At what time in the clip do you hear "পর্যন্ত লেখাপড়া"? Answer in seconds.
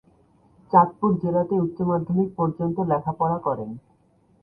2.37-3.37